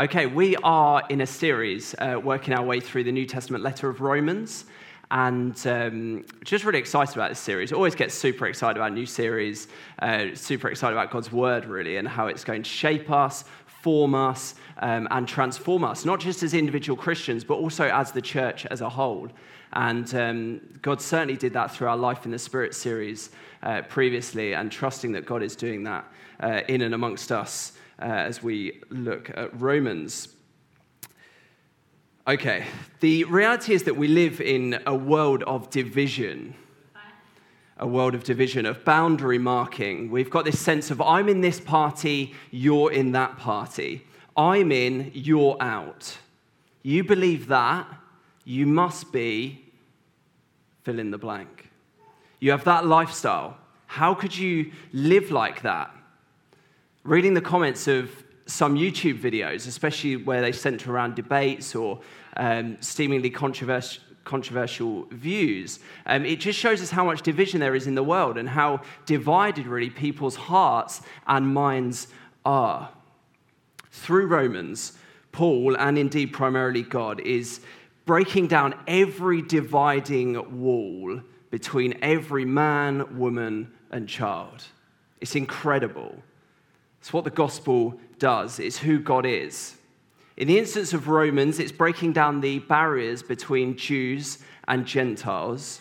[0.00, 3.90] Okay, we are in a series uh, working our way through the New Testament letter
[3.90, 4.64] of Romans,
[5.10, 7.74] and um, just really excited about this series.
[7.74, 9.68] Always get super excited about new series,
[9.98, 14.14] uh, super excited about God's word, really, and how it's going to shape us, form
[14.14, 18.64] us, um, and transform us, not just as individual Christians, but also as the church
[18.64, 19.28] as a whole.
[19.74, 23.28] And um, God certainly did that through our Life in the Spirit series
[23.62, 28.04] uh, previously, and trusting that God is doing that uh, in and amongst us uh,
[28.04, 30.28] as we look at Romans.
[32.26, 32.64] Okay,
[33.00, 36.54] the reality is that we live in a world of division,
[37.78, 40.10] a world of division, of boundary marking.
[40.10, 44.06] We've got this sense of I'm in this party, you're in that party.
[44.36, 46.16] I'm in, you're out.
[46.82, 47.86] You believe that,
[48.44, 49.64] you must be
[50.82, 51.70] fill in the blank.
[52.40, 53.56] You have that lifestyle.
[53.86, 55.94] How could you live like that?
[57.04, 58.10] Reading the comments of
[58.46, 62.00] some YouTube videos, especially where they center around debates or
[62.36, 67.86] um, seemingly controversial, controversial views, um, it just shows us how much division there is
[67.86, 72.08] in the world and how divided, really, people's hearts and minds
[72.44, 72.90] are.
[73.90, 74.92] Through Romans,
[75.32, 77.60] Paul, and indeed primarily God, is
[78.04, 84.64] breaking down every dividing wall between every man, woman, and child.
[85.20, 86.16] It's incredible.
[87.02, 89.74] It's what the gospel does, it's who God is.
[90.36, 95.80] In the instance of Romans, it's breaking down the barriers between Jews and Gentiles.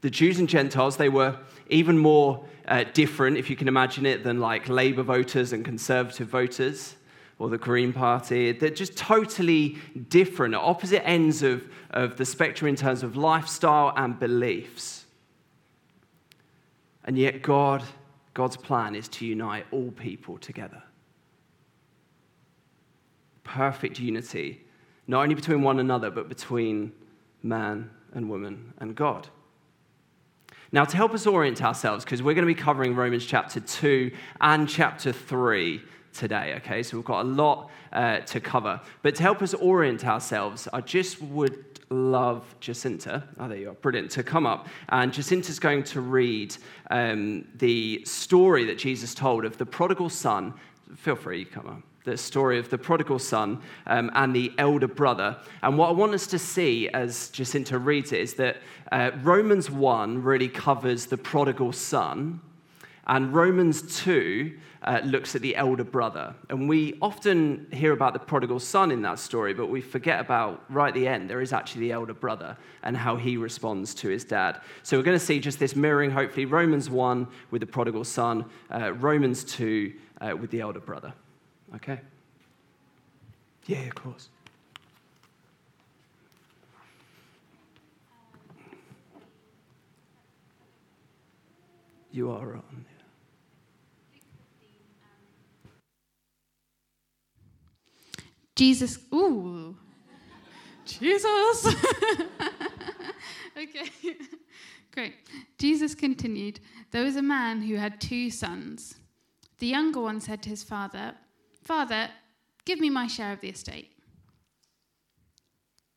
[0.00, 1.36] The Jews and Gentiles, they were
[1.68, 6.26] even more uh, different, if you can imagine it, than like Labour voters and Conservative
[6.26, 6.96] voters
[7.38, 8.50] or the Green Party.
[8.50, 14.18] They're just totally different, opposite ends of, of the spectrum in terms of lifestyle and
[14.18, 15.04] beliefs.
[17.04, 17.84] And yet, God
[18.34, 20.82] God's plan is to unite all people together.
[23.42, 24.64] Perfect unity,
[25.06, 26.92] not only between one another, but between
[27.42, 29.28] man and woman and God.
[30.72, 34.12] Now, to help us orient ourselves, because we're going to be covering Romans chapter 2
[34.40, 35.82] and chapter 3
[36.12, 36.84] today, okay?
[36.84, 38.80] So we've got a lot uh, to cover.
[39.02, 43.74] But to help us orient ourselves, I just would love Jacinta, oh, there you are,
[43.74, 44.68] brilliant, to come up.
[44.90, 46.56] And Jacinta's going to read
[46.90, 50.54] um, the story that Jesus told of the prodigal son.
[50.96, 51.82] Feel free, come up.
[52.04, 55.36] The story of the prodigal son um, and the elder brother.
[55.62, 58.58] And what I want us to see as Jacinta reads it is that
[58.92, 62.40] uh, Romans 1 really covers the prodigal son,
[63.06, 64.52] and Romans 2
[64.82, 66.34] uh, looks at the elder brother.
[66.48, 70.64] And we often hear about the prodigal son in that story, but we forget about
[70.70, 74.08] right at the end, there is actually the elder brother and how he responds to
[74.08, 74.60] his dad.
[74.82, 78.44] So we're going to see just this mirroring, hopefully, Romans 1 with the prodigal son,
[78.72, 81.12] uh, Romans 2 uh, with the elder brother.
[81.74, 82.00] Okay?
[83.66, 84.28] Yeah, of course.
[92.12, 92.86] You are on.
[98.60, 99.74] Jesus, ooh,
[100.84, 101.66] Jesus.
[103.56, 103.86] okay,
[104.92, 105.14] great.
[105.56, 106.60] Jesus continued
[106.90, 108.96] There was a man who had two sons.
[109.60, 111.14] The younger one said to his father,
[111.62, 112.10] Father,
[112.66, 113.92] give me my share of the estate.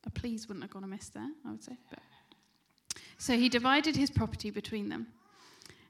[0.06, 1.76] A please wouldn't have gone amiss there, I would say.
[1.90, 1.98] But.
[3.18, 5.08] So he divided his property between them.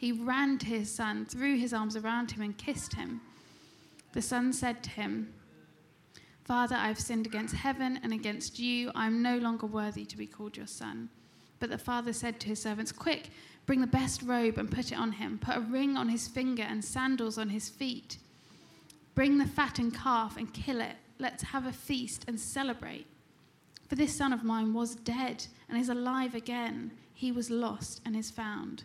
[0.00, 3.20] he ran to his son, threw his arms around him, and kissed him.
[4.14, 5.34] The son said to him,
[6.44, 8.90] Father, I've sinned against heaven and against you.
[8.94, 11.10] I am no longer worthy to be called your son.
[11.58, 13.28] But the father said to his servants, Quick,
[13.66, 15.38] bring the best robe and put it on him.
[15.38, 18.16] Put a ring on his finger and sandals on his feet.
[19.14, 23.06] Bring the fattened calf and kill it let's have a feast and celebrate.
[23.88, 26.92] For this son of mine was dead and is alive again.
[27.12, 28.84] He was lost and is found.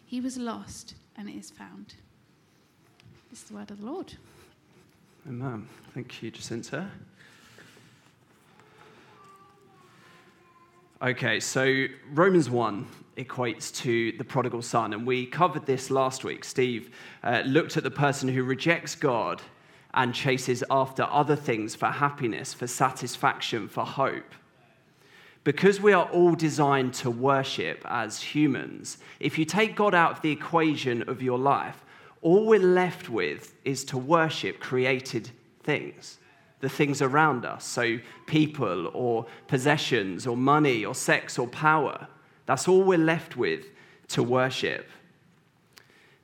[0.11, 1.93] He was lost and is found.
[3.29, 4.13] This is the word of the Lord.
[5.25, 5.65] Amen.
[5.93, 6.89] Thank you, Jacinta.
[11.01, 12.85] Okay, so Romans 1
[13.15, 16.43] equates to the prodigal son, and we covered this last week.
[16.43, 16.93] Steve
[17.23, 19.41] uh, looked at the person who rejects God
[19.93, 24.35] and chases after other things for happiness, for satisfaction, for hope.
[25.43, 30.21] Because we are all designed to worship as humans, if you take God out of
[30.21, 31.83] the equation of your life,
[32.21, 35.31] all we're left with is to worship created
[35.63, 36.19] things,
[36.59, 37.65] the things around us.
[37.65, 37.97] So,
[38.27, 42.07] people or possessions or money or sex or power.
[42.45, 43.65] That's all we're left with
[44.09, 44.87] to worship.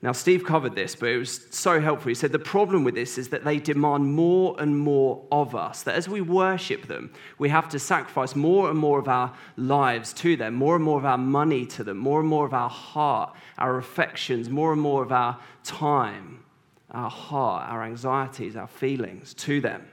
[0.08, 2.08] Now, Steve covered this, but it was so helpful.
[2.08, 5.84] He said the problem with this is that they demand more and more of us.
[5.84, 10.14] That as we worship them, we have to sacrifice more and more of our lives
[10.14, 12.70] to them, more and more of our money to them, more and more of our
[12.70, 16.42] heart, our affections, more and more of our time,
[16.92, 19.86] our heart, our anxieties, our feelings to them.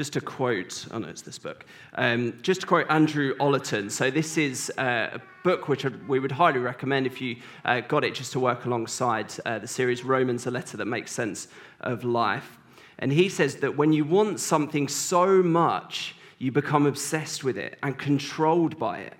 [0.00, 1.66] Just to quote, oh no, it's this book.
[1.92, 3.90] Um, just to quote Andrew Ollerton.
[3.90, 7.36] So, this is uh, a book which we would highly recommend if you
[7.66, 11.12] uh, got it just to work alongside uh, the series Romans, a letter that makes
[11.12, 11.48] sense
[11.82, 12.56] of life.
[12.98, 17.78] And he says that when you want something so much, you become obsessed with it
[17.82, 19.18] and controlled by it,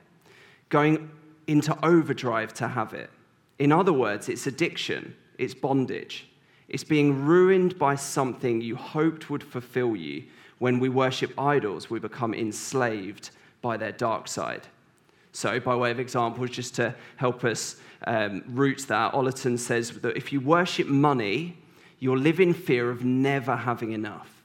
[0.71, 1.11] going
[1.47, 3.11] into overdrive to have it.
[3.59, 6.27] In other words, it's addiction, it's bondage.
[6.71, 10.25] It's being ruined by something you hoped would fulfill you
[10.61, 13.31] when we worship idols, we become enslaved
[13.63, 14.69] by their dark side.
[15.33, 17.77] So, by way of example, just to help us
[18.07, 21.57] um, root that, Ollerton says that if you worship money,
[21.99, 24.43] you'll live in fear of never having enough.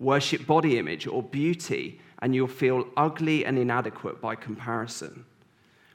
[0.00, 5.24] Worship body image or beauty, and you'll feel ugly and inadequate by comparison.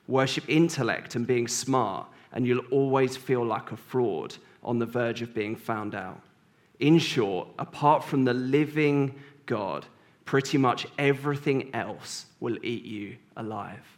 [0.07, 5.21] Worship intellect and being smart, and you'll always feel like a fraud on the verge
[5.21, 6.21] of being found out.
[6.79, 9.15] In short, apart from the living
[9.45, 9.85] God,
[10.25, 13.97] pretty much everything else will eat you alive.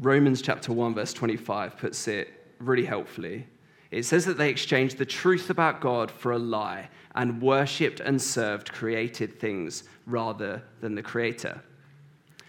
[0.00, 2.28] Romans chapter 1, verse 25 puts it
[2.58, 3.46] really helpfully.
[3.90, 8.20] It says that they exchanged the truth about God for a lie and worshipped and
[8.20, 11.60] served created things rather than the Creator.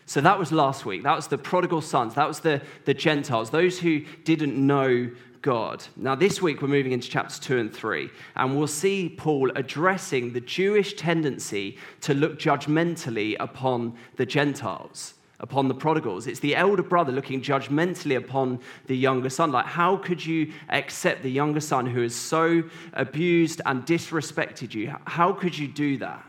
[0.06, 1.04] So that was last week.
[1.04, 2.16] That was the prodigal sons.
[2.16, 5.84] That was the, the Gentiles, those who didn't know God.
[5.96, 10.34] Now, this week we're moving into chapters 2 and 3, and we'll see Paul addressing
[10.34, 16.28] the Jewish tendency to look judgmentally upon the Gentiles, upon the prodigals.
[16.28, 19.52] It's the elder brother looking judgmentally upon the younger son.
[19.52, 24.94] Like, how could you accept the younger son who has so abused and disrespected you?
[25.06, 26.26] How could you do that?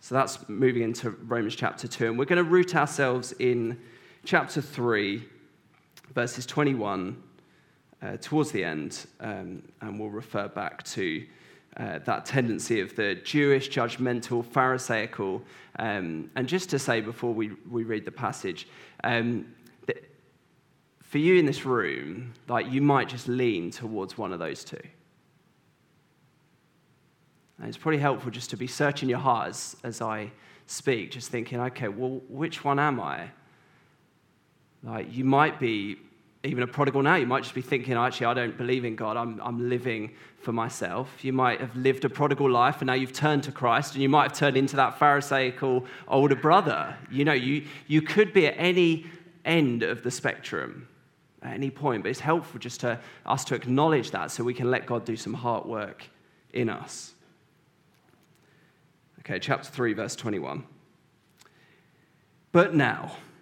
[0.00, 3.78] So that's moving into Romans chapter 2, and we're going to root ourselves in
[4.24, 5.22] chapter 3,
[6.14, 7.22] verses 21
[8.02, 11.26] uh, towards the end, um, and we'll refer back to
[11.76, 15.42] uh, that tendency of the Jewish, judgmental, Pharisaical.
[15.78, 18.66] Um, and just to say before we, we read the passage,
[19.04, 19.46] um,
[21.10, 24.78] for you in this room, like you might just lean towards one of those two.
[27.58, 30.30] And it's probably helpful just to be searching your heart as, as I
[30.68, 33.28] speak, just thinking, okay, well, which one am I?
[34.84, 35.96] Like, you might be
[36.42, 39.16] even a prodigal now, you might just be thinking, actually, I don't believe in God.
[39.16, 41.22] I'm, I'm living for myself.
[41.22, 44.08] You might have lived a prodigal life and now you've turned to Christ and you
[44.08, 46.96] might have turned into that Pharisaical older brother.
[47.10, 49.04] You know, you, you could be at any
[49.44, 50.88] end of the spectrum
[51.42, 54.70] at any point, but it's helpful just to us to acknowledge that so we can
[54.70, 56.04] let God do some heart work
[56.52, 57.12] in us.
[59.20, 60.64] Okay, chapter 3, verse 21.
[62.52, 63.16] But now,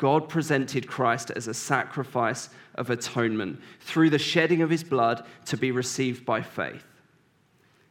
[0.00, 5.58] God presented Christ as a sacrifice of atonement through the shedding of his blood to
[5.58, 6.86] be received by faith.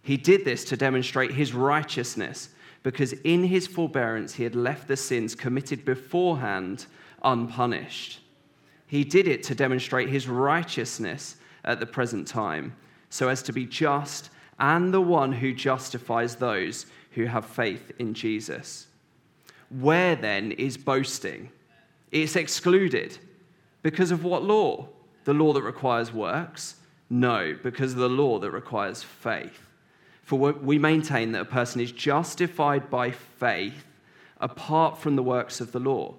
[0.01, 2.49] He did this to demonstrate his righteousness
[2.81, 6.87] because in his forbearance he had left the sins committed beforehand
[7.23, 8.21] unpunished.
[8.87, 12.75] He did it to demonstrate his righteousness at the present time,
[13.11, 18.15] so as to be just and the one who justifies those who have faith in
[18.15, 18.87] Jesus.
[19.69, 21.51] Where then is boasting?
[22.11, 23.17] It's excluded.
[23.81, 24.89] Because of what law?
[25.25, 26.75] The law that requires works?
[27.09, 29.61] No, because of the law that requires faith.
[30.23, 33.85] For we maintain that a person is justified by faith
[34.39, 36.13] apart from the works of the law.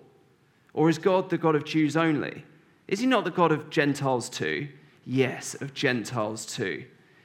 [0.75, 2.45] Or is God the God of Jews only?
[2.89, 4.69] Is he not the God of Gentiles too?
[5.07, 6.85] Yes, of Gentiles too,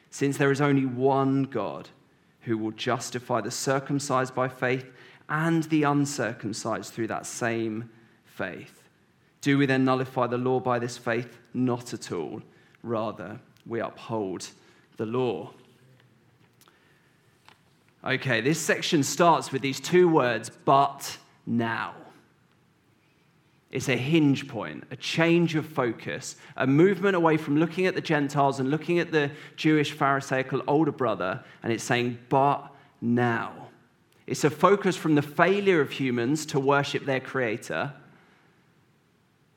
[0.10, 1.90] since there is only one God
[2.42, 4.86] who will justify the circumcised by faith
[5.28, 7.90] and the uncircumcised through that same
[8.36, 8.84] faith.
[9.42, 11.38] Do we then nullify the law by this faith?
[11.54, 12.42] Not at all.
[12.84, 14.50] Rather, we uphold
[14.98, 15.52] the law.
[18.04, 21.96] Okay, this section starts with these two words, but now.
[23.72, 28.02] It's a hinge point, a change of focus, a movement away from looking at the
[28.02, 33.70] Gentiles and looking at the Jewish Pharisaical older brother, and it's saying, but now.
[34.28, 37.94] It's a focus from the failure of humans to worship their creator,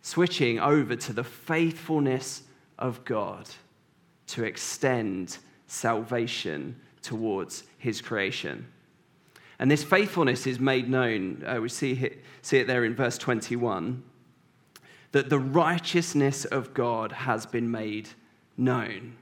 [0.02, 2.42] switching over to the faithfulness
[2.78, 3.48] of God
[4.28, 8.66] to extend salvation towards his creation.
[9.58, 11.44] And this faithfulness is made known.
[11.44, 14.02] Uh, we see it, see it there in verse 21
[15.12, 18.08] that the righteousness of God has been made
[18.56, 19.16] known.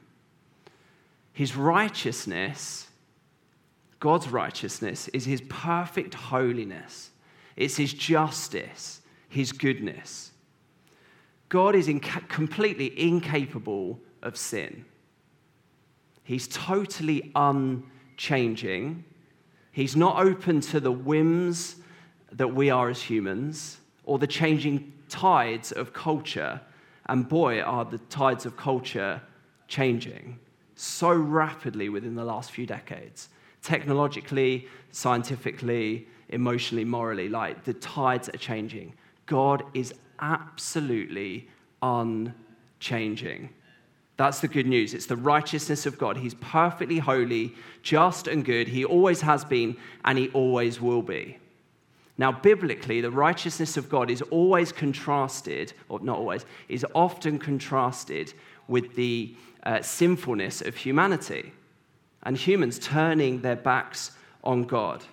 [1.33, 2.89] His righteousness,
[4.01, 7.11] God's righteousness, is his perfect holiness,
[7.57, 10.26] it's his justice, his goodness.
[11.49, 14.85] God is inca- completely incapable of sin.
[16.25, 19.05] He's totally unchanging.
[19.71, 21.77] He's not open to the whims
[22.33, 26.61] that we are as humans or the changing tides of culture.
[27.07, 29.23] And boy, are the tides of culture
[29.69, 30.41] changing
[30.77, 33.29] so rapidly within the last few decades.
[33.63, 38.95] Technologically, scientifically, emotionally, morally, like the tides are changing.
[39.27, 41.49] God is absolutely
[41.83, 43.51] unchanging.
[44.17, 44.95] That's the good news.
[44.95, 46.17] It's the righteousness of God.
[46.17, 48.69] He's perfectly holy, just, and good.
[48.69, 51.39] He always has been, and he always will be.
[52.19, 58.33] Now, biblically, the righteousness of God is always contrasted, or not always, is often contrasted
[58.69, 61.53] with the uh, sinfulness of humanity
[62.23, 65.05] and humans turning their backs on God.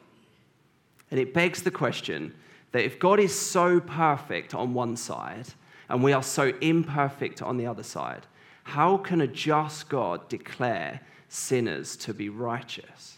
[1.12, 2.33] And it begs the question
[2.74, 5.48] that if God is so perfect on one side
[5.89, 8.25] and we are so imperfect on the other side,
[8.63, 11.00] how can a just God declare
[11.30, 13.18] sinners to be righteous?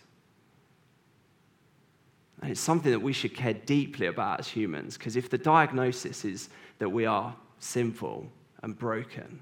[2.41, 6.25] And it's something that we should care deeply about as humans, because if the diagnosis
[6.25, 8.29] is that we are sinful
[8.61, 9.41] and broken,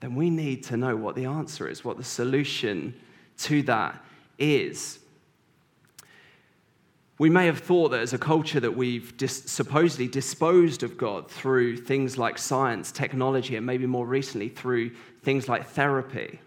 [0.00, 2.94] then we need to know what the answer is, what the solution
[3.38, 4.02] to that
[4.38, 5.00] is.
[7.18, 11.30] We may have thought that as a culture that we've dis- supposedly disposed of God
[11.30, 14.92] through things like science, technology, and maybe more recently through
[15.22, 16.40] things like therapy.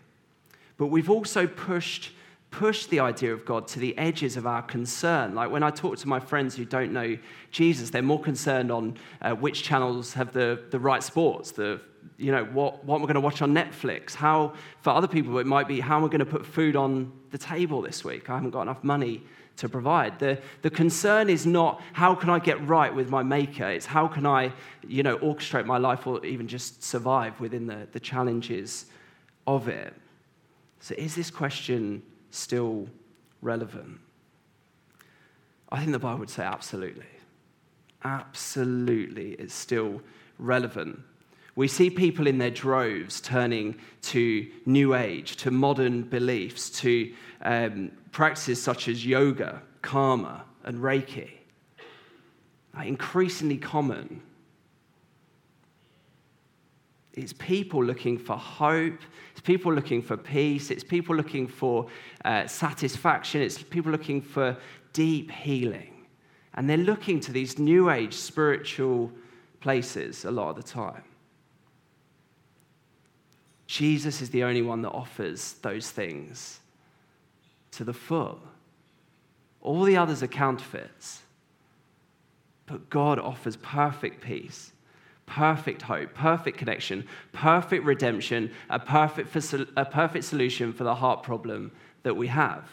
[0.78, 2.12] But we've also pushed,
[2.52, 5.36] pushed the idea of God to the edges of our concern.
[5.36, 7.18] Like when I talk to my friends who don't know
[7.52, 11.80] Jesus, they're more concerned on uh, which channels have the, the right sports, the,
[12.18, 14.16] you know, what, what I going to watch on Netflix?
[14.16, 17.14] How, for other people, it might be, how am I going to put food on
[17.30, 18.30] the table this week?
[18.30, 19.24] I haven't got enough money
[19.58, 20.20] to provide.
[20.20, 24.08] The, the concern is not how can I get right with my maker, it's how
[24.08, 24.52] can I
[24.88, 28.86] you know, orchestrate my life or even just survive within the, the challenges
[29.48, 29.94] of it.
[30.80, 32.88] So, is this question still
[33.42, 34.00] relevant?
[35.72, 37.06] I think the Bible would say absolutely.
[38.04, 40.02] Absolutely, it's still
[40.38, 41.00] relevant.
[41.56, 47.92] We see people in their droves turning to New Age, to modern beliefs, to um,
[48.16, 51.32] practices such as yoga, karma, and Reiki.
[52.74, 54.22] Are increasingly common.
[57.12, 59.02] It's people looking for hope.
[59.34, 60.72] It's people looking for peace.
[60.72, 61.88] It's people looking for
[62.24, 63.42] uh, satisfaction.
[63.42, 64.56] It's people looking for
[64.94, 66.06] deep healing.
[66.54, 69.12] And they're looking to these new age spiritual
[69.60, 71.04] places a lot of the time.
[73.68, 76.62] Jesus is the only one that offers those things
[77.78, 78.40] to the full.
[79.62, 81.22] All the others are counterfeits.
[82.66, 84.72] But God offers perfect peace,
[85.26, 89.36] perfect hope, perfect connection, perfect redemption, a perfect,
[89.76, 91.72] a perfect solution for the heart problem
[92.04, 92.70] that we have.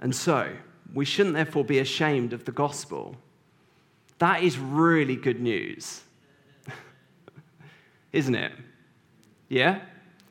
[0.00, 0.52] And so,
[0.94, 3.16] we shouldn't therefore be ashamed of the gospel.
[4.18, 6.02] That is really good news,
[8.12, 8.52] isn't it?
[9.48, 9.80] Yeah?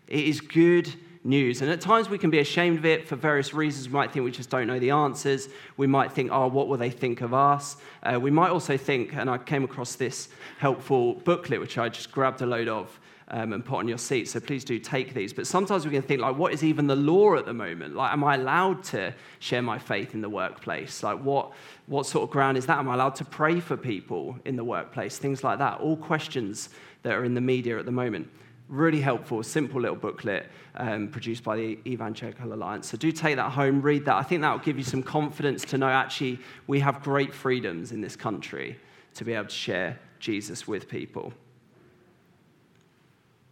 [0.08, 1.62] It is good news.
[1.62, 3.88] And at times we can be ashamed of it for various reasons.
[3.88, 5.50] We might think we just don't know the answers.
[5.78, 7.78] We might think, oh, what will they think of us?
[8.04, 12.12] Uh, we might also think, and I came across this helpful booklet, which I just
[12.12, 13.00] grabbed a load of.
[13.34, 14.28] Um, and put on your seat.
[14.28, 15.32] So please do take these.
[15.32, 17.96] But sometimes we can think, like, what is even the law at the moment?
[17.96, 21.02] Like, am I allowed to share my faith in the workplace?
[21.02, 21.54] Like, what,
[21.88, 22.78] what sort of ground is that?
[22.80, 25.18] Am I allowed to pray for people in the workplace?
[25.18, 25.80] Things like that.
[25.80, 26.72] All questions
[27.04, 28.28] that are in the media at the moment
[28.72, 32.88] really helpful, simple little booklet um, produced by the Evangelical Alliance.
[32.88, 34.16] So do take that home, read that.
[34.16, 37.92] I think that will give you some confidence to know actually we have great freedoms
[37.92, 38.80] in this country
[39.16, 41.34] to be able to share Jesus with people.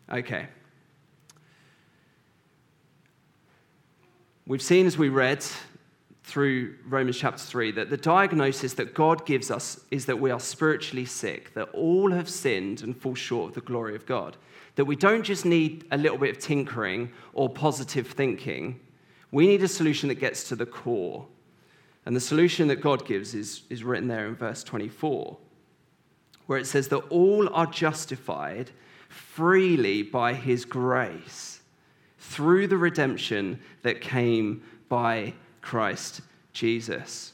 [0.09, 0.47] Okay.
[4.47, 5.45] We've seen as we read
[6.23, 10.39] through Romans chapter 3 that the diagnosis that God gives us is that we are
[10.39, 14.37] spiritually sick, that all have sinned and fall short of the glory of God
[14.79, 18.79] that we don't just need a little bit of tinkering or positive thinking,
[19.29, 21.27] we need a solution that gets to the core.
[22.05, 25.35] And the solution that God gives is, is written there in verse 24,
[26.45, 28.71] where it says that all are justified
[29.09, 31.59] freely by his grace
[32.17, 36.21] through the redemption that came by Christ
[36.53, 37.33] Jesus.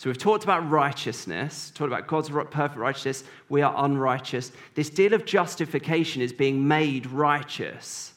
[0.00, 3.22] So we've talked about righteousness, talked about God's perfect righteousness.
[3.50, 4.50] We are unrighteous.
[4.74, 8.14] This deal of justification is being made righteous.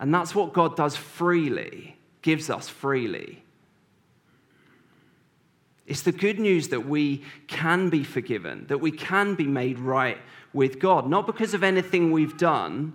[0.00, 3.42] And that's what God does freely, gives us freely.
[5.86, 10.16] It's the good news that we can be forgiven, that we can be made right
[10.54, 12.94] with God, not because of anything we've done,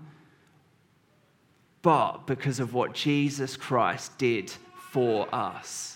[1.83, 5.94] but because of what Jesus Christ did for us.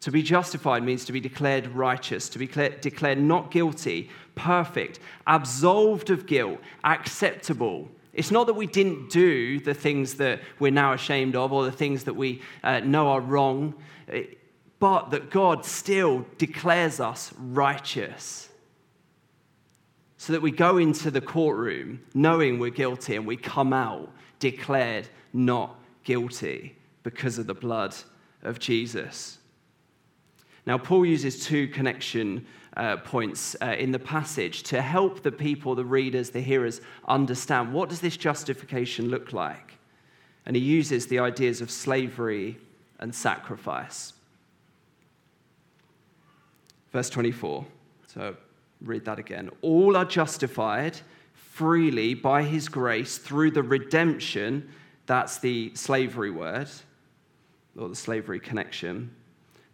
[0.00, 6.08] To be justified means to be declared righteous, to be declared not guilty, perfect, absolved
[6.08, 7.88] of guilt, acceptable.
[8.14, 11.72] It's not that we didn't do the things that we're now ashamed of or the
[11.72, 13.74] things that we uh, know are wrong,
[14.78, 18.48] but that God still declares us righteous.
[20.16, 25.08] So that we go into the courtroom knowing we're guilty and we come out declared
[25.32, 27.94] not guilty because of the blood
[28.42, 29.39] of Jesus.
[30.66, 32.46] Now, Paul uses two connection
[32.76, 37.72] uh, points uh, in the passage to help the people, the readers, the hearers understand
[37.72, 39.78] what does this justification look like?
[40.46, 42.58] And he uses the ideas of slavery
[42.98, 44.12] and sacrifice.
[46.92, 47.66] Verse 24.
[48.06, 48.36] So
[48.80, 49.50] read that again.
[49.62, 50.98] All are justified
[51.34, 54.68] freely by his grace through the redemption,
[55.06, 56.68] that's the slavery word,
[57.76, 59.10] or the slavery connection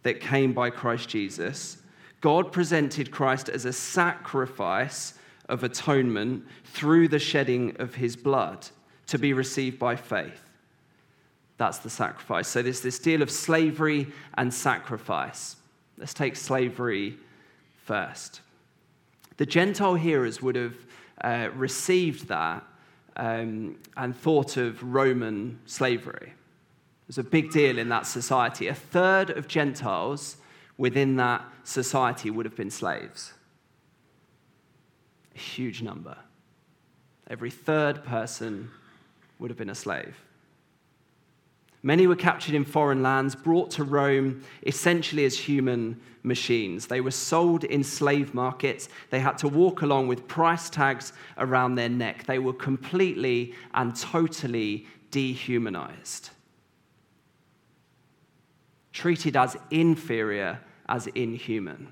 [0.07, 1.79] that came by Christ Jesus,
[2.21, 5.15] God presented Christ as a sacrifice
[5.49, 8.65] of atonement through the shedding of his blood
[9.07, 10.43] to be received by faith.
[11.57, 12.47] That's the sacrifice.
[12.47, 15.57] So there's this deal of slavery and sacrifice.
[15.97, 17.17] Let's take slavery
[17.83, 18.39] first.
[19.35, 20.75] The Gentile hearers would have
[21.21, 22.63] uh, received that
[23.17, 26.31] um, and thought of Roman slavery.
[27.07, 28.67] Was a big deal in that society.
[28.67, 30.37] A third of Gentiles
[30.77, 33.33] within that society would have been slaves.
[35.33, 36.17] A huge number.
[37.29, 38.69] Every third person
[39.39, 40.17] would have been a slave.
[41.81, 46.87] Many were captured in foreign lands, brought to Rome essentially as human machines.
[46.87, 48.89] They were sold in slave markets.
[49.11, 52.25] They had to walk along with price tags around their neck.
[52.25, 56.31] They were completely and totally dehumanized
[58.97, 61.87] treated as inferior as inhuman.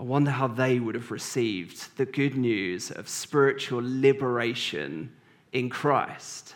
[0.00, 5.12] I wonder how they would have received the good news of spiritual liberation
[5.52, 6.54] in Christ.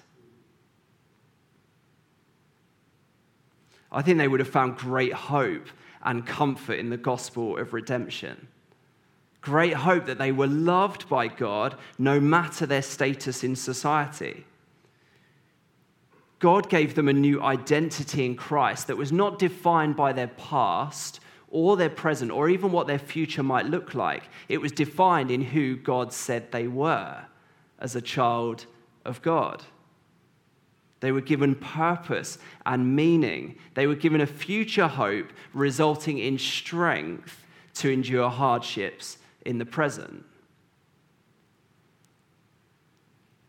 [3.92, 5.68] I think they would have found great hope
[6.03, 8.49] and comfort in the gospel of redemption.
[9.42, 14.47] Great hope that they were loved by God no matter their status in society.
[16.38, 21.20] God gave them a new identity in Christ that was not defined by their past
[21.51, 24.24] or their present or even what their future might look like.
[24.48, 27.24] It was defined in who God said they were
[27.81, 28.66] as a child
[29.05, 29.64] of God.
[31.01, 33.57] They were given purpose and meaning.
[33.74, 40.24] They were given a future hope resulting in strength to endure hardships in the present.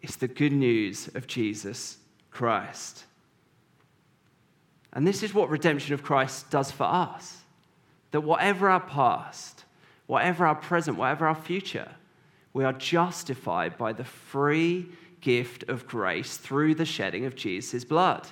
[0.01, 1.98] It's the good news of Jesus
[2.31, 3.05] Christ.
[4.93, 7.37] And this is what redemption of Christ does for us
[8.11, 9.65] that whatever our past,
[10.07, 11.91] whatever our present, whatever our future,
[12.53, 14.87] we are justified by the free
[15.21, 18.27] gift of grace through the shedding of Jesus' blood.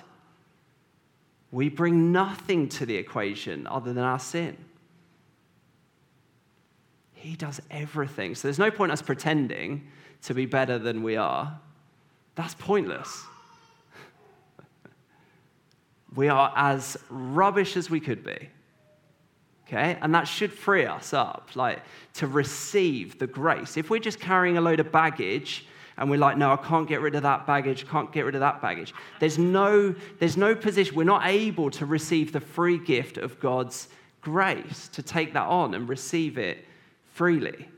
[1.52, 4.56] We bring nothing to the equation other than our sin.
[7.14, 8.34] He does everything.
[8.34, 9.88] So there's no point us pretending
[10.22, 11.58] to be better than we are.
[12.34, 13.24] That's pointless.
[16.14, 18.48] We are as rubbish as we could be.
[19.66, 19.98] Okay?
[20.00, 21.82] And that should free us up, like
[22.14, 23.76] to receive the grace.
[23.76, 25.66] If we're just carrying a load of baggage
[25.98, 28.40] and we're like, no, I can't get rid of that baggage, can't get rid of
[28.40, 28.94] that baggage.
[29.20, 33.88] There's no, there's no position, we're not able to receive the free gift of God's
[34.20, 36.64] grace, to take that on and receive it
[37.12, 37.68] freely.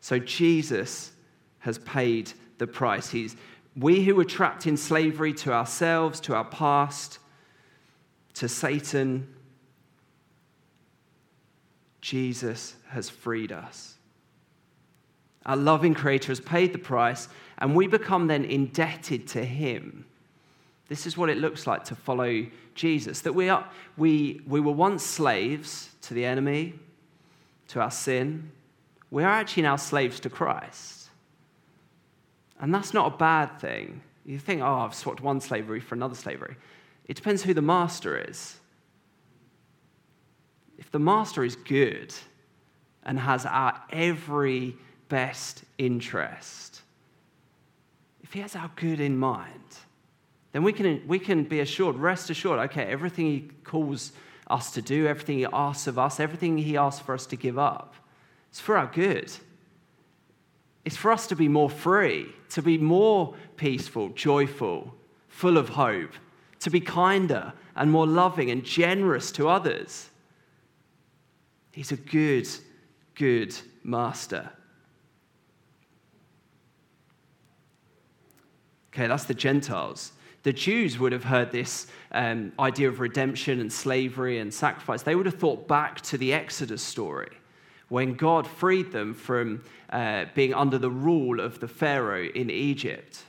[0.00, 1.12] So Jesus
[1.58, 3.10] has paid the price.
[3.10, 3.36] He's,
[3.76, 7.18] we who were trapped in slavery to ourselves, to our past,
[8.34, 9.32] to Satan,
[12.00, 13.96] Jesus has freed us.
[15.46, 20.04] Our loving Creator has paid the price, and we become then indebted to Him.
[20.88, 23.20] This is what it looks like to follow Jesus.
[23.22, 26.74] That we, are, we, we were once slaves to the enemy,
[27.68, 28.50] to our sin.
[29.10, 31.01] We are actually now slaves to Christ.
[32.62, 34.00] And that's not a bad thing.
[34.24, 36.56] You think, oh, I've swapped one slavery for another slavery.
[37.06, 38.56] It depends who the master is.
[40.78, 42.14] If the master is good
[43.02, 44.76] and has our every
[45.08, 46.82] best interest,
[48.22, 49.48] if He has our good in mind,
[50.52, 54.12] then we can, we can be assured, rest assured, okay, everything He calls
[54.46, 57.58] us to do, everything He asks of us, everything He asks for us to give
[57.58, 57.96] up,
[58.50, 59.32] it's for our good.
[60.84, 64.94] It's for us to be more free, to be more peaceful, joyful,
[65.28, 66.12] full of hope,
[66.60, 70.10] to be kinder and more loving and generous to others.
[71.72, 72.48] He's a good,
[73.14, 74.50] good master.
[78.92, 80.12] Okay, that's the Gentiles.
[80.42, 85.02] The Jews would have heard this um, idea of redemption and slavery and sacrifice.
[85.02, 87.30] They would have thought back to the Exodus story
[87.88, 89.62] when God freed them from
[89.92, 93.22] uh, being under the rule of the Pharaoh in Egypt.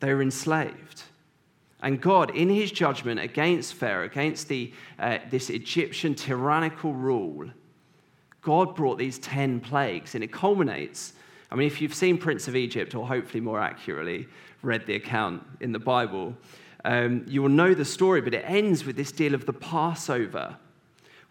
[0.00, 1.04] They were enslaved.
[1.80, 7.48] And God, in his judgment against Pharaoh, against the, uh, this Egyptian tyrannical rule,
[8.42, 11.14] God brought these 10 plagues, and it culminates
[11.50, 14.28] I mean, if you've seen Prince of Egypt, or hopefully more accurately,
[14.62, 16.34] read the account in the Bible,
[16.84, 20.56] um, you will know the story, but it ends with this deal of the Passover,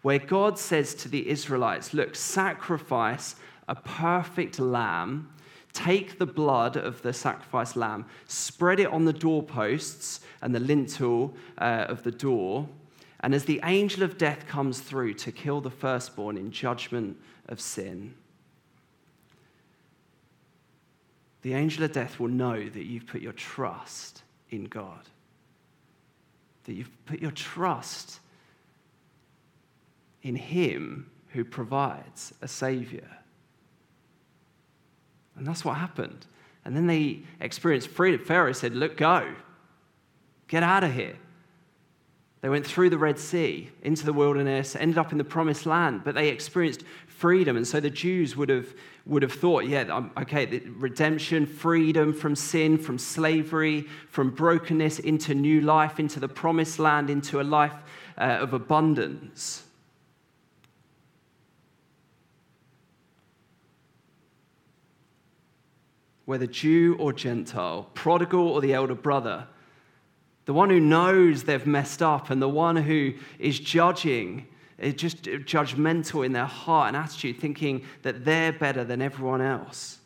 [0.02, 5.30] where God says to the Israelites, Look, sacrifice a perfect lamb,
[5.72, 11.34] take the blood of the sacrificed lamb, spread it on the doorposts and the lintel
[11.58, 12.68] uh, of the door.
[13.20, 17.60] And as the angel of death comes through to kill the firstborn in judgment of
[17.60, 18.14] sin,
[21.42, 25.08] the angel of death will know that you've put your trust in God,
[26.64, 28.20] that you've put your trust
[30.22, 33.08] in Him who provides a Savior.
[35.36, 36.26] And that's what happened.
[36.64, 38.24] And then they experienced freedom.
[38.24, 39.34] Pharaoh said, Look, go.
[40.48, 41.16] Get out of here.
[42.40, 46.02] They went through the Red Sea into the wilderness, ended up in the promised land,
[46.04, 47.56] but they experienced freedom.
[47.56, 48.74] And so the Jews would have,
[49.06, 55.60] would have thought, yeah, okay, redemption, freedom from sin, from slavery, from brokenness into new
[55.60, 57.74] life, into the promised land, into a life
[58.16, 59.64] uh, of abundance.
[66.28, 69.46] whether Jew or Gentile, prodigal or the elder brother,
[70.44, 74.46] the one who knows they've messed up and the one who is judging,
[74.78, 79.40] eh, just eh, judgmental in their heart and attitude, thinking that they're better than everyone
[79.40, 80.00] else.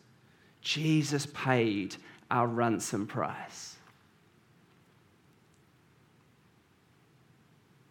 [0.61, 1.97] Jesus paid
[2.31, 3.75] our ransom price.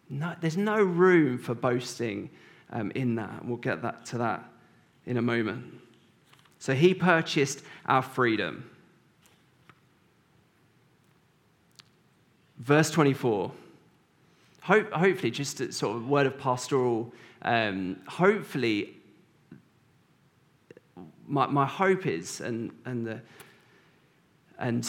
[0.08, 2.30] No, there's no room for boasting
[2.70, 3.44] um, in that.
[3.44, 4.50] We'll get that, to that
[5.04, 5.82] in a moment.
[6.62, 8.70] So he purchased our freedom.
[12.58, 13.50] Verse 24.
[14.60, 18.94] Hope, hopefully, just a sort of word of pastoral, um, hopefully,
[21.26, 23.20] my, my hope is, and, and, the,
[24.56, 24.88] and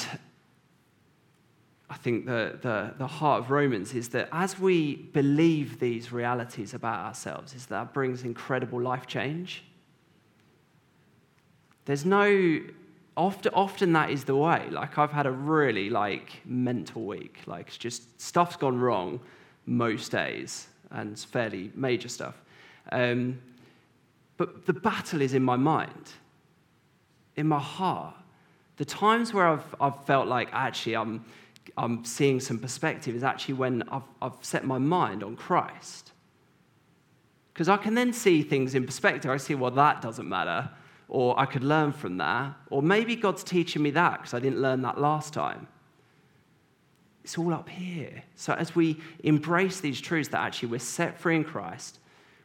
[1.89, 6.75] I think the, the, the heart of Romans is that as we believe these realities
[6.75, 9.63] about ourselves, is that brings incredible life change.
[11.86, 12.62] There's no
[13.15, 14.67] often often that is the way.
[14.69, 17.39] Like I've had a really like mental week.
[17.46, 19.19] Like it's just stuff's gone wrong
[19.65, 22.41] most days, and it's fairly major stuff.
[22.91, 23.39] Um,
[24.38, 26.12] but the battle is in my mind,
[27.36, 28.15] in my heart.
[28.78, 31.24] The times where I've, I've felt like actually I'm
[31.78, 36.12] I'm seeing some perspective is actually when I've, I've set my mind on Christ.
[37.54, 39.30] Because I can then see things in perspective.
[39.30, 40.69] I see, well, that doesn't matter.
[41.13, 42.54] Or I could learn from that.
[42.69, 45.67] Or maybe God's teaching me that because I didn't learn that last time.
[47.23, 48.23] It's all up here.
[48.36, 51.99] So as we embrace these truths that actually we're set free in Christ,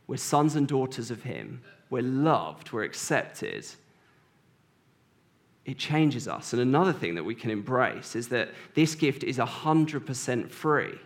[0.07, 3.67] we're sons and daughters of Him, we're loved, we're accepted
[5.69, 6.55] it changes us.
[6.55, 10.99] And another thing that we can embrace is that this gift is 100% free.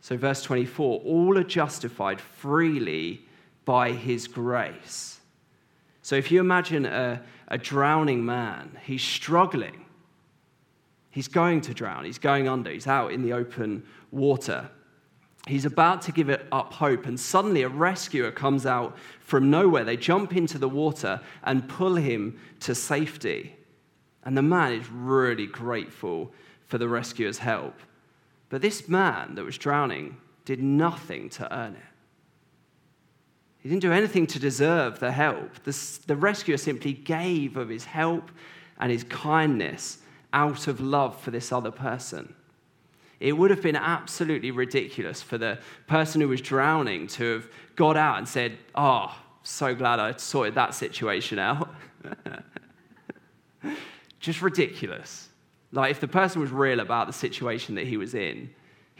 [0.00, 3.22] So, verse 24 all are justified freely
[3.64, 5.19] by his grace.
[6.10, 9.84] So, if you imagine a, a drowning man, he's struggling.
[11.08, 12.04] He's going to drown.
[12.04, 12.68] He's going under.
[12.68, 14.68] He's out in the open water.
[15.46, 19.84] He's about to give up hope, and suddenly a rescuer comes out from nowhere.
[19.84, 23.54] They jump into the water and pull him to safety.
[24.24, 26.32] And the man is really grateful
[26.66, 27.78] for the rescuer's help.
[28.48, 31.89] But this man that was drowning did nothing to earn it.
[33.62, 35.62] He didn't do anything to deserve the help.
[35.64, 38.30] The, the rescuer simply gave of his help
[38.78, 39.98] and his kindness
[40.32, 42.34] out of love for this other person.
[43.18, 47.98] It would have been absolutely ridiculous for the person who was drowning to have got
[47.98, 51.74] out and said, Oh, so glad I sorted that situation out.
[54.20, 55.28] Just ridiculous.
[55.72, 58.50] Like, if the person was real about the situation that he was in,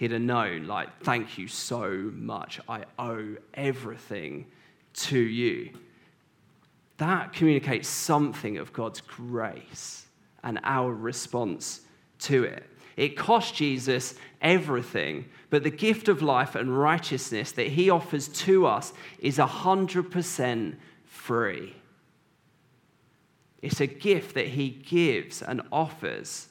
[0.01, 2.59] he'd have known, like, thank you so much.
[2.67, 4.47] I owe everything
[4.95, 5.73] to you.
[6.97, 10.07] That communicates something of God's grace
[10.43, 11.83] and our response
[12.21, 12.65] to it.
[12.97, 18.65] It cost Jesus everything, but the gift of life and righteousness that he offers to
[18.65, 21.77] us is 100% free.
[23.61, 26.49] It's a gift that he gives and offers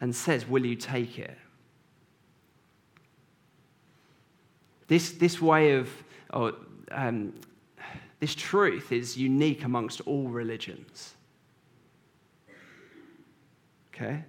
[0.00, 1.38] and says, Will you take it?
[4.88, 5.88] This, this way of,
[6.32, 6.54] or,
[6.90, 7.34] um,
[8.20, 11.14] this truth is unique amongst all religions.
[13.94, 14.24] Okay?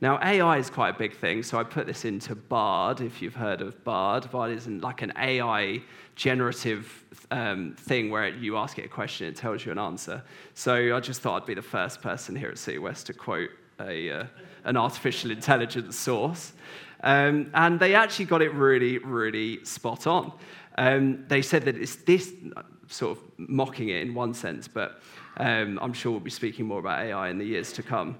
[0.00, 3.34] Now, AI is quite a big thing, so I put this into Bard, if you've
[3.34, 4.30] heard of Bard.
[4.30, 5.80] Bard is like an AI
[6.16, 10.22] generative um, thing where you ask it a question, it tells you an answer.
[10.52, 13.50] So I just thought I'd be the first person here at City West to quote
[13.80, 14.24] a, uh,
[14.64, 16.52] an artificial intelligence source.
[17.02, 20.32] Um, and they actually got it really, really spot on.
[20.78, 22.32] Um, they said that it's this,
[22.88, 25.00] sort of mocking it in one sense, but
[25.38, 28.18] um, I'm sure we'll be speaking more about AI in the years to come.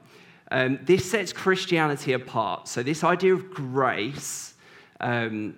[0.50, 2.68] Um, this sets Christianity apart.
[2.68, 4.54] So, this idea of grace
[5.00, 5.56] um,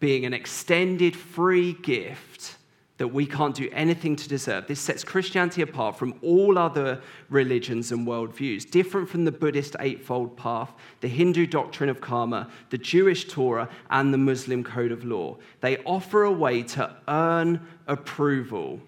[0.00, 2.55] being an extended free gift
[2.98, 7.92] that we can't do anything to deserve, this sets Christianity apart from all other religions
[7.92, 13.28] and worldviews, different from the Buddhist Eightfold Path, the Hindu doctrine of karma, the Jewish
[13.28, 15.36] Torah, and the Muslim code of law.
[15.60, 18.80] They offer a way to earn approval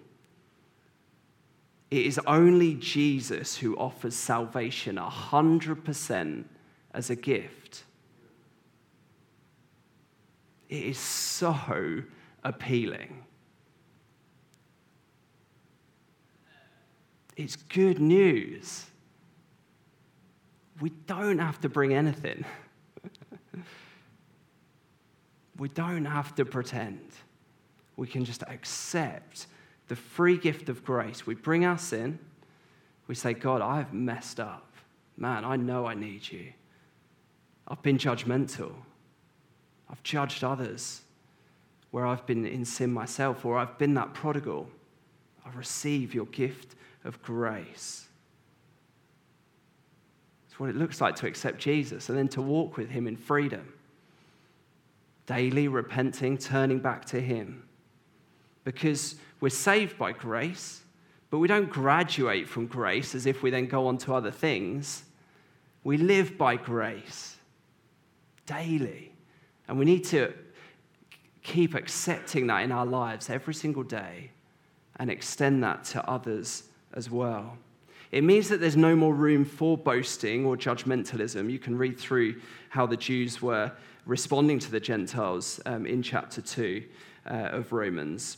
[1.91, 6.43] it is only Jesus who offers salvation 100%
[6.93, 7.83] as a gift.
[10.69, 12.03] It is so
[12.43, 13.23] appealing.
[17.39, 18.85] It's good news.
[20.81, 22.43] We don't have to bring anything.
[25.57, 27.13] we don't have to pretend.
[27.95, 29.47] We can just accept
[29.87, 31.25] the free gift of grace.
[31.25, 32.19] We bring our sin,
[33.07, 34.73] we say, God, I've messed up.
[35.15, 36.51] Man, I know I need you.
[37.69, 38.73] I've been judgmental.
[39.89, 41.03] I've judged others
[41.91, 44.67] where I've been in sin myself, or I've been that prodigal.
[45.45, 48.07] I receive your gift of grace.
[50.47, 53.15] It's what it looks like to accept Jesus and then to walk with him in
[53.15, 53.73] freedom.
[55.29, 57.63] daily repenting, turning back to Him.
[58.63, 60.81] Because we're saved by grace,
[61.29, 65.03] but we don't graduate from grace as if we then go on to other things.
[65.83, 67.37] We live by grace
[68.47, 69.11] daily.
[69.67, 70.33] And we need to
[71.43, 74.31] keep accepting that in our lives every single day
[74.95, 77.57] and extend that to others as well.
[78.11, 81.51] It means that there's no more room for boasting or judgmentalism.
[81.51, 83.71] You can read through how the Jews were
[84.05, 86.83] responding to the Gentiles um, in chapter 2
[87.29, 88.37] uh, of Romans.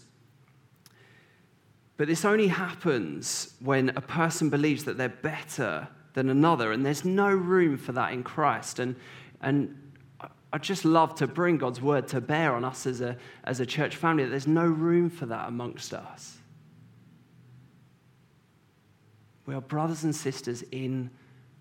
[1.96, 7.06] But this only happens when a person believes that they're better than another, and there's
[7.06, 8.80] no room for that in Christ.
[8.80, 8.96] And,
[9.42, 9.94] and
[10.52, 13.66] I just love to bring God's word to bear on us as a, as a
[13.66, 16.38] church family, that there's no room for that amongst us.
[19.52, 21.10] We are brothers and sisters in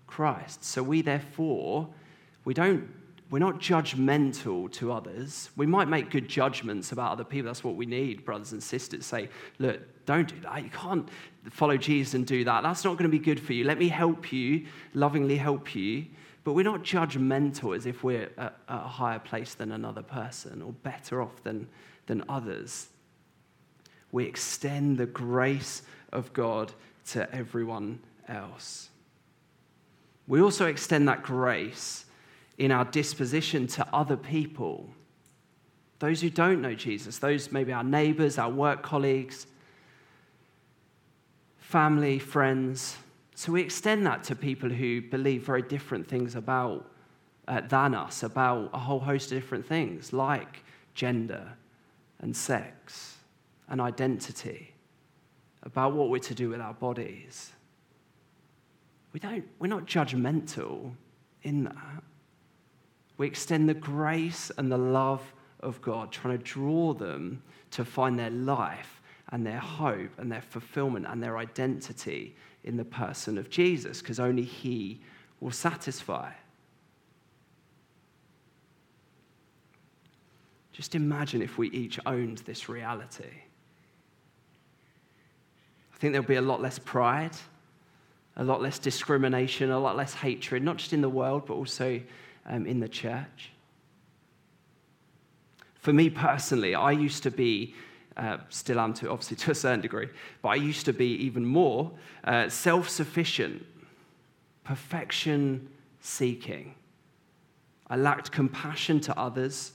[0.07, 0.63] Christ.
[0.63, 1.89] So we therefore,
[2.45, 2.89] we don't,
[3.29, 5.49] we're not judgmental to others.
[5.57, 7.47] We might make good judgments about other people.
[7.47, 9.05] That's what we need, brothers and sisters.
[9.05, 9.27] Say,
[9.59, 10.63] look, don't do that.
[10.63, 11.09] You can't
[11.49, 12.63] follow Jesus and do that.
[12.63, 13.65] That's not going to be good for you.
[13.65, 16.05] Let me help you, lovingly help you.
[16.45, 20.71] But we're not judgmental as if we're at a higher place than another person or
[20.71, 21.67] better off than,
[22.05, 22.87] than others.
[24.13, 25.81] We extend the grace
[26.13, 26.71] of God
[27.07, 28.89] to everyone else.
[30.27, 32.05] We also extend that grace
[32.57, 34.89] in our disposition to other people.
[35.99, 39.47] Those who don't know Jesus, those maybe our neighbors, our work colleagues,
[41.57, 42.97] family, friends.
[43.35, 46.89] So we extend that to people who believe very different things about
[47.47, 51.53] uh, than us, about a whole host of different things like gender
[52.19, 53.17] and sex
[53.67, 54.73] and identity
[55.63, 57.51] about what we're to do with our bodies.
[59.13, 60.93] We don't, we're not judgmental
[61.43, 62.03] in that.
[63.17, 65.21] We extend the grace and the love
[65.59, 70.41] of God, trying to draw them to find their life and their hope and their
[70.41, 75.01] fulfillment and their identity in the person of Jesus, because only He
[75.39, 76.31] will satisfy.
[80.71, 83.41] Just imagine if we each owned this reality
[86.01, 87.35] think there'll be a lot less pride,
[88.35, 92.01] a lot less discrimination, a lot less hatred, not just in the world, but also
[92.47, 93.51] um, in the church.
[95.75, 97.75] For me personally, I used to be,
[98.17, 100.09] uh, still am to, obviously to a certain degree,
[100.41, 101.91] but I used to be even more
[102.23, 103.63] uh, self sufficient,
[104.63, 106.73] perfection seeking.
[107.91, 109.73] I lacked compassion to others.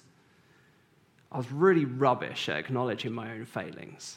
[1.31, 4.17] I was really rubbish at acknowledging my own failings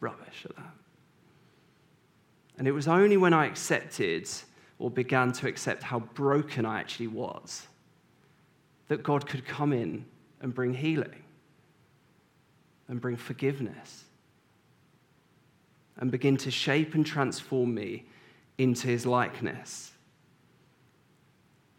[0.00, 0.74] rubbish at that.
[2.58, 4.28] And it was only when I accepted
[4.78, 7.66] or began to accept how broken I actually was
[8.88, 10.06] that God could come in
[10.40, 11.22] and bring healing
[12.88, 14.04] and bring forgiveness
[15.98, 18.06] and begin to shape and transform me
[18.56, 19.92] into his likeness.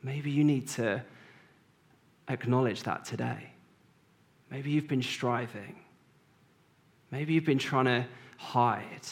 [0.04, 1.04] Maybe you need to
[2.28, 3.52] acknowledge that today.
[4.50, 5.80] Maybe you've been striving.
[7.12, 8.06] Maybe you've been trying to
[8.38, 9.08] hide,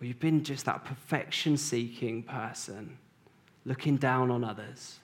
[0.00, 2.96] or you've been just that perfection seeking person,
[3.64, 4.98] looking down on others.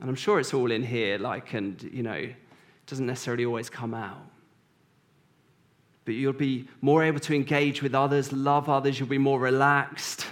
[0.00, 2.28] And I'm sure it's all in here, like, and, you know,
[2.86, 4.26] doesn't necessarily always come out.
[6.04, 10.26] But you'll be more able to engage with others, love others, you'll be more relaxed,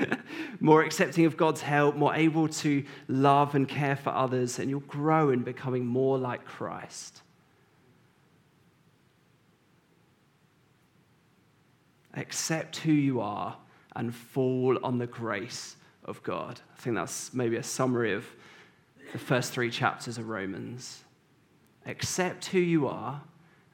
[0.60, 4.80] more accepting of God's help, more able to love and care for others, and you'll
[4.80, 7.22] grow in becoming more like Christ.
[12.18, 13.56] Accept who you are,
[13.96, 16.60] and fall on the grace of God.
[16.76, 18.26] I think that's maybe a summary of
[19.12, 21.04] the first three chapters of Romans.
[21.86, 23.22] Accept who you are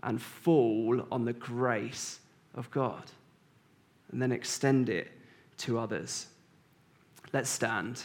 [0.03, 2.21] and fall on the grace
[2.55, 3.03] of God,
[4.13, 5.11] and then extend it
[5.59, 6.27] to others.
[7.33, 8.03] Let's stand.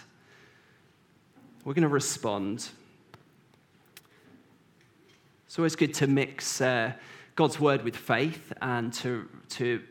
[1.64, 2.70] We're going to respond.
[5.46, 6.94] It's always good to mix uh,
[7.36, 9.82] God's word with faith and to, to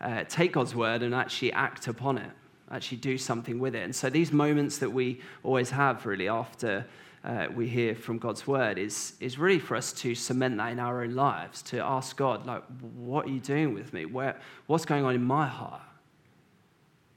[0.00, 2.30] uh, take God's word and actually act upon it,
[2.70, 3.82] actually do something with it.
[3.84, 6.86] And so these moments that we always have really after
[7.22, 10.78] uh, we hear from God's word is, is really for us to cement that in
[10.78, 12.62] our own lives, to ask God, like,
[12.94, 14.06] what are you doing with me?
[14.06, 14.36] Where,
[14.66, 15.82] what's going on in my heart?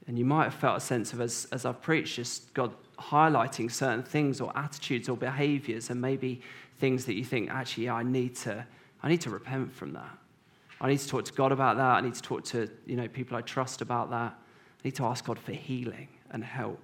[0.06, 3.72] And you might have felt a sense of, as, as I've preached, just God highlighting
[3.72, 6.42] certain things or attitudes or behaviors and maybe
[6.78, 8.66] things that you think, actually, I need to,
[9.02, 10.18] I need to repent from that.
[10.80, 11.96] I need to talk to God about that.
[11.96, 14.32] I need to talk to you know, people I trust about that.
[14.32, 16.80] I need to ask God for healing and help.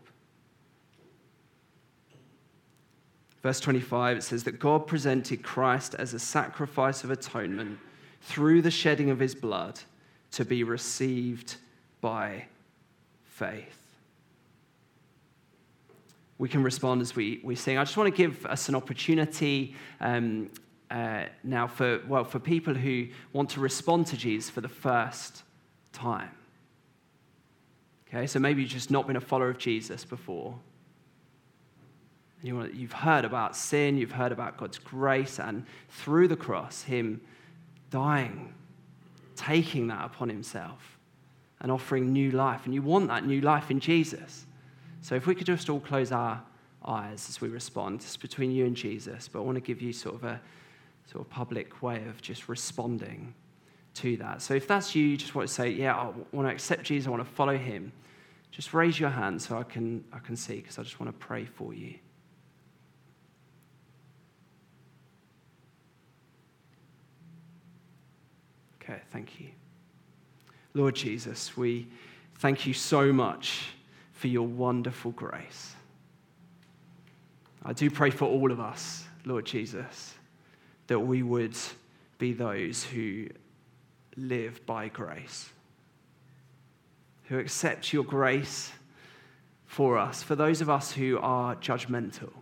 [3.42, 7.78] Verse 25, it says that God presented Christ as a sacrifice of atonement
[8.20, 9.80] through the shedding of his blood
[10.32, 11.56] to be received
[12.00, 12.44] by
[13.24, 13.80] faith.
[16.36, 17.78] We can respond as we, we sing.
[17.78, 20.50] I just want to give us an opportunity um,
[20.90, 25.44] uh, now for, well, for people who want to respond to Jesus for the first
[25.92, 26.30] time.
[28.08, 30.58] Okay, so maybe you've just not been a follower of Jesus before.
[32.42, 36.82] You want, you've heard about sin, you've heard about God's grace, and through the cross,
[36.82, 37.20] Him
[37.90, 38.52] dying,
[39.36, 40.98] taking that upon Himself,
[41.60, 42.62] and offering new life.
[42.64, 44.46] And you want that new life in Jesus.
[45.02, 46.42] So if we could just all close our
[46.84, 49.92] eyes as we respond, it's between you and Jesus, but I want to give you
[49.92, 50.40] sort of a
[51.10, 53.34] sort of public way of just responding
[53.94, 54.42] to that.
[54.42, 57.08] So if that's you, you just want to say, yeah, I want to accept Jesus,
[57.08, 57.92] I want to follow him,
[58.50, 61.26] just raise your hand so I can, I can see because I just want to
[61.26, 61.94] pray for you.
[68.82, 69.48] Okay, thank you.
[70.74, 71.88] Lord Jesus, we
[72.38, 73.70] thank you so much
[74.12, 75.74] for your wonderful grace.
[77.64, 80.14] I do pray for all of us, Lord Jesus,
[80.90, 81.56] that we would
[82.18, 83.28] be those who
[84.16, 85.48] live by grace,
[87.26, 88.72] who accept your grace
[89.66, 90.20] for us.
[90.20, 92.32] For those of us who are judgmental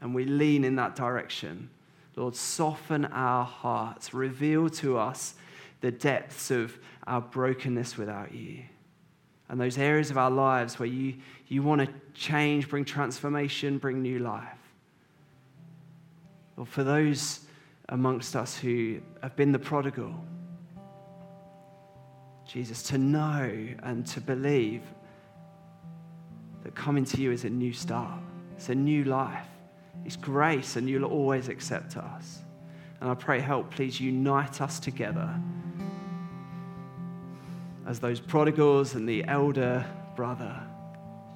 [0.00, 1.68] and we lean in that direction,
[2.16, 5.34] Lord, soften our hearts, reveal to us
[5.82, 8.62] the depths of our brokenness without you.
[9.50, 11.16] And those areas of our lives where you,
[11.48, 14.56] you want to change, bring transformation, bring new life.
[16.56, 17.40] Or for those
[17.88, 20.14] amongst us who have been the prodigal,
[22.46, 24.82] Jesus, to know and to believe
[26.62, 28.20] that coming to you is a new start,
[28.56, 29.46] it's a new life,
[30.04, 32.40] it's grace, and you'll always accept us.
[33.00, 35.34] And I pray, help, please unite us together
[37.86, 39.84] as those prodigals and the elder
[40.14, 40.60] brother.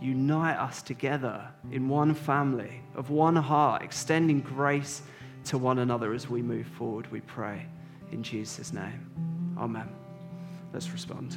[0.00, 5.02] Unite us together in one family, of one heart, extending grace
[5.44, 7.66] to one another as we move forward, we pray.
[8.10, 9.54] In Jesus' name.
[9.58, 9.88] Amen.
[10.72, 11.36] Let's respond.